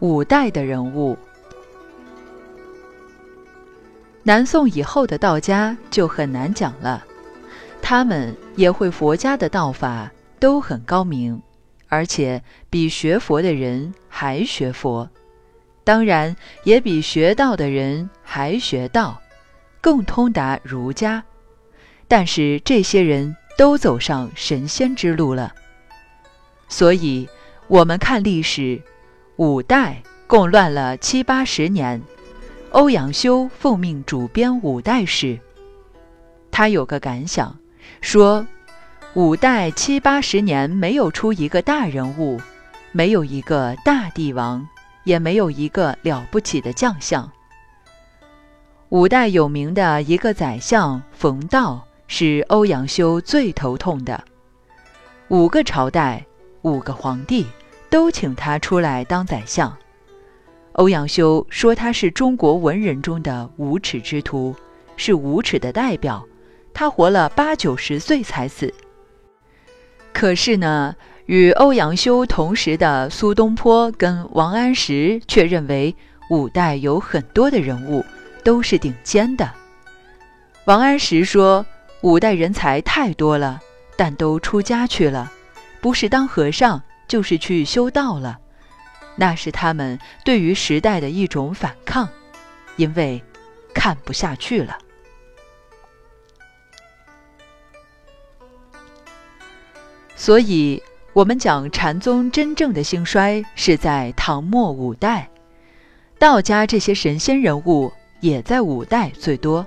[0.00, 1.16] 五代的人物。
[4.22, 7.04] 南宋以后的道家就很难讲了，
[7.80, 11.40] 他们也会佛家的道法，都很高明，
[11.88, 15.08] 而且比学佛的人还学佛，
[15.82, 19.18] 当然也比学道的人还学道，
[19.80, 21.24] 更通达儒家。
[22.06, 25.54] 但是这些人都走上神仙之路了，
[26.68, 27.26] 所以
[27.66, 28.82] 我们看历史，
[29.38, 32.02] 五代共乱了七八十年。
[32.70, 35.26] 欧阳修奉命主编《五代史》，
[36.50, 37.56] 他有个感想，
[38.00, 38.44] 说
[39.14, 42.40] ：“五代七八十年没有出一个大人物，
[42.90, 44.66] 没有一个大帝王，
[45.04, 47.30] 也没有一个了不起的将相。
[48.88, 54.24] 五代有名的一个宰相冯道，是欧阳修最头痛的。
[55.28, 56.26] 五个朝代，
[56.62, 57.46] 五个皇帝，
[57.90, 59.76] 都请他出来当宰相。”
[60.72, 64.54] 欧阳修说他是中国文人中的无耻之徒，
[64.96, 66.24] 是无耻的代表。
[66.72, 68.72] 他活了八九十岁才死。
[70.12, 70.94] 可是呢，
[71.26, 75.96] 与欧阳修同时的苏东坡跟王安石却认为
[76.30, 78.04] 五代有很多的人物
[78.44, 79.50] 都是顶尖的。
[80.66, 81.66] 王安石说
[82.02, 83.60] 五代人才太多了，
[83.96, 85.32] 但都出家去了，
[85.80, 88.38] 不是当和尚，就是去修道了。
[89.16, 92.08] 那是他们对于时代的一种反抗，
[92.76, 93.20] 因为
[93.74, 94.78] 看不下去了。
[100.14, 100.80] 所以，
[101.12, 105.28] 我们讲禅宗真正的兴衰是在唐末五代，
[106.16, 109.66] 道家这些神仙人物也在五代最多。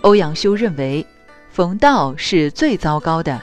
[0.00, 1.06] 欧阳修认为
[1.50, 3.40] 冯道是最糟糕的，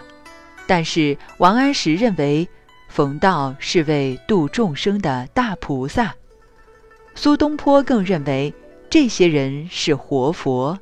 [0.66, 2.46] 但是王安石认为。
[2.88, 6.16] 冯道是位度众生的大菩萨，
[7.14, 8.54] 苏东坡更认为
[8.90, 10.78] 这些人是活佛。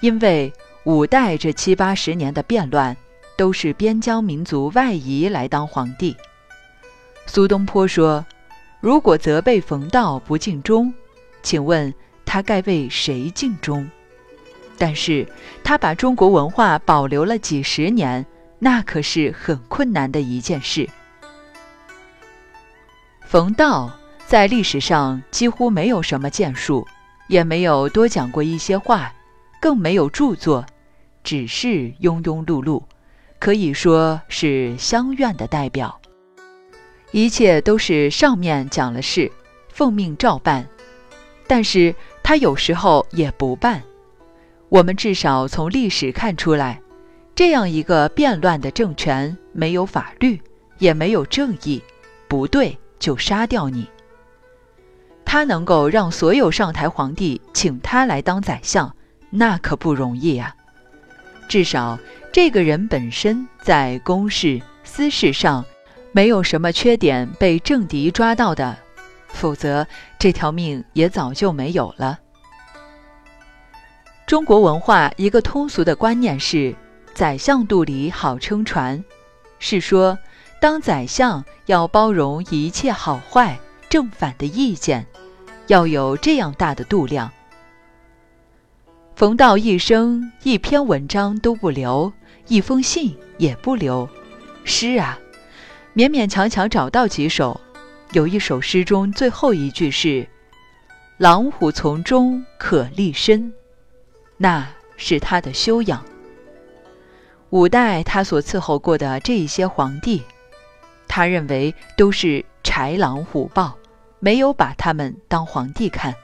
[0.00, 0.50] 因为
[0.84, 2.96] 五代这七八十年的变乱，
[3.36, 6.16] 都是边疆民族外移来当皇帝。
[7.26, 8.24] 苏东坡说
[8.80, 10.94] ：“如果责备冯道不尽忠，
[11.42, 11.92] 请问
[12.24, 13.86] 他该为谁尽忠？
[14.78, 15.26] 但是
[15.62, 18.24] 他把中国文化保留了几十年。”
[18.58, 20.88] 那可是很困难的一件事。
[23.24, 23.92] 冯道
[24.26, 26.86] 在历史上几乎没有什么建树，
[27.28, 29.12] 也没有多讲过一些话，
[29.60, 30.64] 更没有著作，
[31.22, 31.68] 只是
[32.00, 32.82] 庸庸碌碌，
[33.38, 36.00] 可以说是乡愿的代表。
[37.12, 39.30] 一切都是上面讲了事，
[39.72, 40.66] 奉命照办，
[41.46, 43.82] 但是他有时候也不办。
[44.68, 46.80] 我们至少从历史看出来。
[47.38, 50.42] 这样一个变乱的政权，没有法律，
[50.78, 51.80] 也没有正义，
[52.26, 53.88] 不对就杀掉你。
[55.24, 58.92] 他能够让所有上台皇帝请他来当宰相，
[59.30, 60.52] 那可不容易啊。
[61.48, 61.96] 至少
[62.32, 65.64] 这个人本身在公事私事上
[66.10, 68.76] 没有什么缺点被政敌抓到的，
[69.28, 69.86] 否则
[70.18, 72.18] 这条命也早就没有了。
[74.26, 76.74] 中国文化一个通俗的观念是。
[77.18, 79.02] 宰相肚里好撑船，
[79.58, 80.16] 是说
[80.60, 83.58] 当宰相要包容一切好坏
[83.88, 85.04] 正反的意见，
[85.66, 87.28] 要有这样大的度量。
[89.16, 92.12] 冯道一生一篇文章都不留，
[92.46, 94.08] 一封信也不留，
[94.62, 95.18] 诗啊，
[95.96, 97.60] 勉勉强强找到几首。
[98.12, 100.24] 有一首诗中最后一句是
[101.18, 103.52] “狼虎从中可立身”，
[104.38, 106.00] 那是他的修养。
[107.50, 110.22] 五代他所伺候过的这些皇帝，
[111.06, 113.78] 他认为都是豺狼虎豹，
[114.18, 116.14] 没有把他们当皇帝看。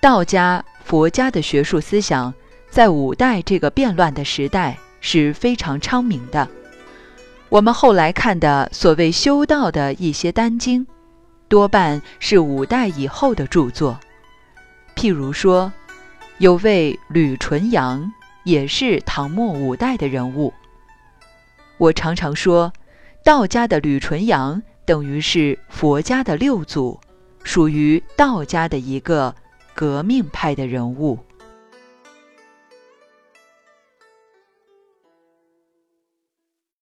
[0.00, 2.34] 道家、佛家的学术思想，
[2.68, 6.48] 在五代这个变乱的时代是非常昌明的。
[7.48, 10.86] 我们后来看的所谓修道的一些丹经，
[11.48, 14.00] 多半是五代以后的著作。
[14.96, 15.72] 譬如说，
[16.38, 18.12] 有位吕纯阳。
[18.50, 20.52] 也是唐末五代的人物。
[21.78, 22.72] 我常常说，
[23.22, 27.00] 道家的吕纯阳等于是佛家的六祖，
[27.44, 29.32] 属于道家的一个
[29.72, 31.16] 革命派的人物。